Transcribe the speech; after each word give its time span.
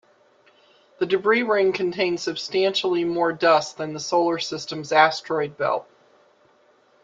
The 0.97 1.05
debris 1.05 1.43
ring 1.43 1.73
contains 1.73 2.23
substantially 2.23 3.03
more 3.03 3.31
dust 3.31 3.77
than 3.77 3.93
the 3.93 3.99
Solar 3.99 4.39
System's 4.39 4.91
asteroid 4.91 5.57
belt. 5.57 5.87